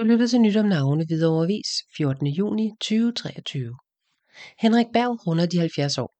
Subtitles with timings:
[0.00, 2.26] Du lytter til nyt om navne Hvidovre Avis 14.
[2.26, 3.74] juni 2023.
[4.58, 6.14] Henrik Berg runder de 70 år.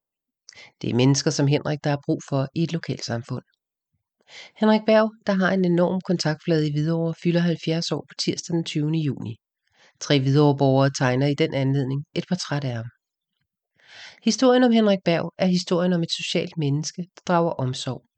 [0.83, 3.43] Det er mennesker som Henrik, der har brug for i et lokalsamfund.
[4.61, 8.65] Henrik Berg, der har en enorm kontaktflade i Hvidovre, fylder 70 år på tirsdag den
[8.65, 8.91] 20.
[8.91, 9.37] juni.
[10.01, 12.87] Tre Hvidovre-borgere tegner i den anledning et portræt af ham.
[14.25, 18.10] Historien om Henrik Berg er historien om et socialt menneske, der drager omsorg.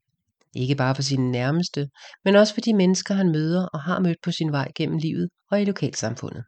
[0.55, 1.89] Ikke bare for sine nærmeste,
[2.25, 5.29] men også for de mennesker, han møder og har mødt på sin vej gennem livet
[5.51, 6.43] og i lokalsamfundet.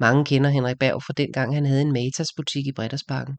[0.00, 3.36] Mange kender Henrik Berg fra dengang han havde en Matas butik i Breddersparken,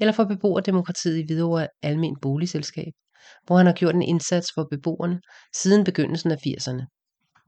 [0.00, 2.92] eller fra beboerdemokratiet i Hvidovre Almen Boligselskab,
[3.44, 5.20] hvor han har gjort en indsats for beboerne
[5.54, 6.84] siden begyndelsen af 80'erne.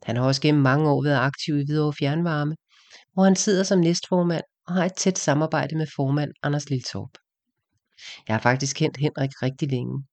[0.02, 2.56] Han har også gennem mange år været aktiv i Hvidovre Fjernvarme,
[3.12, 7.10] hvor han sidder som næstformand og har et tæt samarbejde med formand Anders Liltorp.
[8.28, 10.04] Jeg har faktisk kendt Henrik rigtig længe,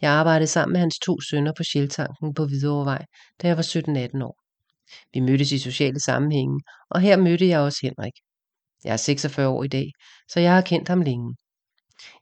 [0.00, 3.04] jeg arbejdede sammen med hans to sønner på Sjeltanken på Hvidovrevej,
[3.42, 4.36] da jeg var 17-18 år.
[5.14, 8.12] Vi mødtes i sociale sammenhænge, og her mødte jeg også Henrik.
[8.84, 9.90] Jeg er 46 år i dag,
[10.28, 11.34] så jeg har kendt ham længe.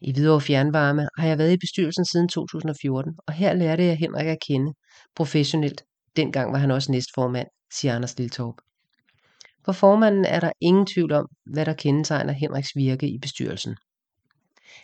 [0.01, 4.27] I Hvidovre Fjernvarme har jeg været i bestyrelsen siden 2014, og her lærte jeg Henrik
[4.27, 4.73] at kende
[5.15, 5.83] professionelt.
[6.17, 8.55] Dengang var han også næstformand, siger Anders Liltorp.
[9.65, 13.77] For formanden er der ingen tvivl om, hvad der kendetegner Henriks virke i bestyrelsen.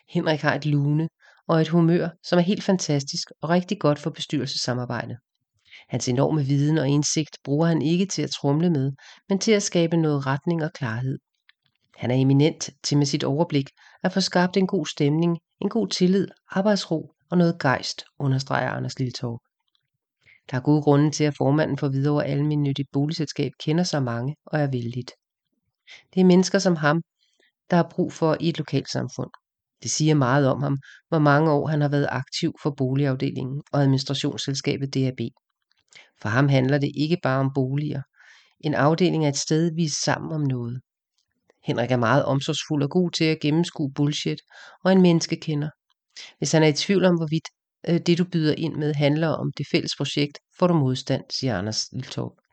[0.08, 1.08] Henrik har et lune,
[1.48, 5.16] og et humør, som er helt fantastisk og rigtig godt for bestyrelsessamarbejde.
[5.88, 8.92] Hans enorme viden og indsigt bruger han ikke til at trumle med,
[9.28, 11.18] men til at skabe noget retning og klarhed.
[11.96, 13.70] Han er eminent til med sit overblik
[14.02, 18.98] at få skabt en god stemning, en god tillid, arbejdsro og noget gejst, understreger Anders
[18.98, 19.40] Lilletorp.
[20.50, 24.60] Der er gode grunde til, at formanden for Hvidovre Almindeligt Boligselskab kender så mange og
[24.60, 25.12] er vældigt.
[26.14, 27.02] Det er mennesker som ham,
[27.70, 29.30] der har brug for i et lokalsamfund.
[29.84, 33.80] Det siger meget om ham, hvor mange år han har været aktiv for boligafdelingen og
[33.80, 35.20] administrationsselskabet DAB.
[36.22, 38.02] For ham handler det ikke bare om boliger.
[38.60, 40.80] En afdeling er et sted, vi er sammen om noget.
[41.64, 44.38] Henrik er meget omsorgsfuld og god til at gennemskue bullshit,
[44.84, 45.70] og en menneskekender.
[46.38, 47.48] Hvis han er i tvivl om, hvorvidt
[47.88, 51.58] øh, det du byder ind med handler om det fælles projekt, får du modstand, siger
[51.58, 52.43] Anders Liltorp.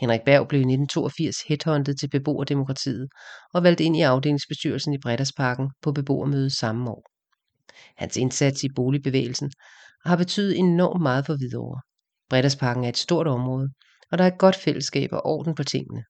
[0.00, 3.08] Henrik Berg blev i 1982 headhunted til beboerdemokratiet
[3.54, 7.04] og valgt ind i afdelingsbestyrelsen i Breddersparken på beboermødet samme år.
[7.96, 9.50] Hans indsats i boligbevægelsen
[10.04, 11.80] har betydet enormt meget for Hvidovre.
[12.30, 13.68] Breddersparken er et stort område,
[14.10, 16.04] og der er et godt fællesskab og orden på tingene.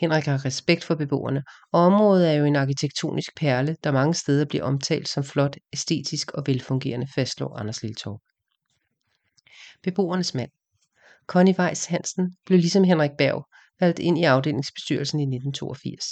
[0.00, 4.44] Henrik har respekt for beboerne, og området er jo en arkitektonisk perle, der mange steder
[4.44, 8.20] bliver omtalt som flot, æstetisk og velfungerende, fastslår Anders Liltorp.
[9.82, 10.50] Beboernes mand
[11.26, 13.44] Conny Weiss Hansen blev ligesom Henrik Berg
[13.80, 16.04] valgt ind i afdelingsbestyrelsen i 1982.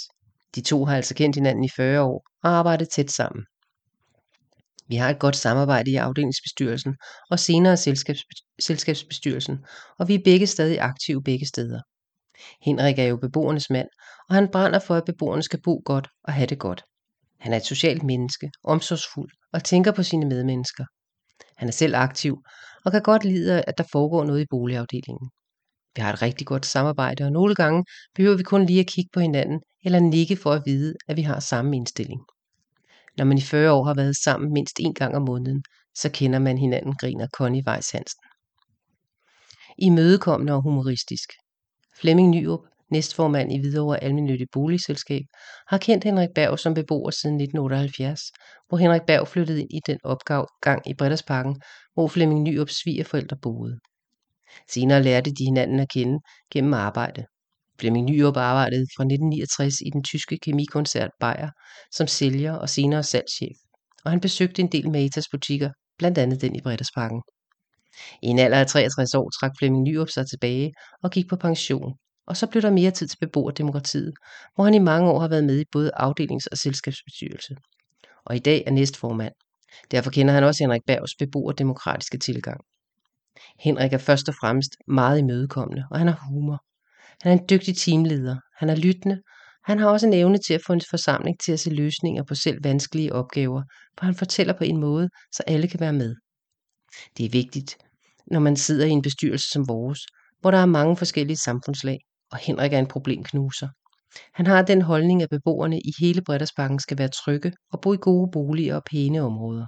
[0.55, 3.45] De to har altså kendt hinanden i 40 år og arbejdet tæt sammen.
[4.87, 6.95] Vi har et godt samarbejde i afdelingsbestyrelsen
[7.29, 9.65] og senere selskabs- selskabsbestyrelsen,
[9.99, 11.81] og vi er begge stadig aktive begge steder.
[12.61, 13.87] Henrik er jo beboernes mand,
[14.29, 16.83] og han brænder for, at beboerne skal bo godt og have det godt.
[17.39, 20.85] Han er et socialt menneske, omsorgsfuld og tænker på sine medmennesker.
[21.57, 22.37] Han er selv aktiv
[22.85, 25.29] og kan godt lide, øh, at der foregår noget i boligafdelingen.
[25.95, 27.85] Vi har et rigtig godt samarbejde, og nogle gange
[28.15, 31.21] behøver vi kun lige at kigge på hinanden eller nikke for at vide, at vi
[31.21, 32.21] har samme indstilling.
[33.17, 35.63] Når man i 40 år har været sammen mindst en gang om måneden,
[35.95, 38.19] så kender man hinanden, griner Connie Weiss Hansen.
[39.77, 41.29] I mødekommende og humoristisk.
[41.99, 42.59] Flemming Nyrup
[42.93, 45.23] næstformand i Hvidovre Almennyttig Boligselskab,
[45.67, 48.21] har kendt Henrik Berg som beboer siden 1978,
[48.67, 51.61] hvor Henrik Berg flyttede ind i den opgang i Breddersparken,
[51.93, 53.79] hvor Flemming Nyrups svigerforældre boede.
[54.69, 56.19] Senere lærte de hinanden at kende
[56.51, 57.25] gennem arbejde.
[57.79, 61.49] Flemming Nyrup arbejdede fra 1969 i den tyske kemikoncert Bayer
[61.91, 63.57] som sælger og senere salgschef,
[64.05, 67.21] og han besøgte en del Matas butikker, blandt andet den i Breddersparken.
[68.23, 71.93] I en alder af 63 år trak Flemming Nyrup sig tilbage og gik på pension,
[72.27, 74.13] og så blev der mere tid til beboerdemokratiet,
[74.55, 77.55] hvor han i mange år har været med i både afdelings- og selskabsbestyrelse.
[78.25, 79.33] Og i dag er næstformand.
[79.91, 82.61] Derfor kender han også Henrik Bergs beboerdemokratiske tilgang.
[83.59, 86.63] Henrik er først og fremmest meget imødekommende, og han har humor.
[87.21, 89.21] Han er en dygtig teamleder, han er lyttende,
[89.63, 92.35] han har også en evne til at få en forsamling til at se løsninger på
[92.35, 93.63] selv vanskelige opgaver,
[93.99, 96.15] for han fortæller på en måde, så alle kan være med.
[97.17, 97.77] Det er vigtigt,
[98.31, 99.99] når man sidder i en bestyrelse som vores,
[100.41, 101.97] hvor der er mange forskellige samfundslag,
[102.33, 103.67] og Henrik er en problemknuser.
[104.33, 107.97] Han har den holdning, at beboerne i hele Breddersbakken skal være trygge og bo i
[108.01, 109.67] gode boliger og pæne områder.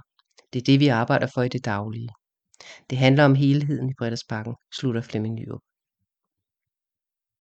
[0.52, 2.08] Det er det, vi arbejder for i det daglige.
[2.90, 5.60] Det handler om helheden i Breddersbakken, slutter Flemming Nyrup.